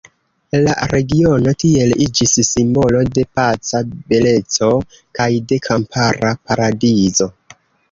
[0.67, 3.83] La regiono tiel iĝis simbolo de paca
[4.15, 4.73] beleco
[5.21, 7.33] kaj de kampara paradizo.